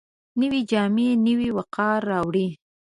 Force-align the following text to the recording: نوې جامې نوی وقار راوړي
نوې 0.39 0.61
جامې 0.69 1.09
نوی 1.25 1.49
وقار 1.57 1.99
راوړي 2.11 2.47